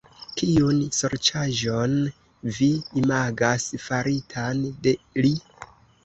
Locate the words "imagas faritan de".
3.01-4.95